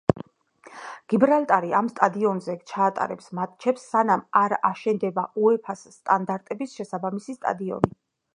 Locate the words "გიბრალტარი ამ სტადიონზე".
1.11-2.55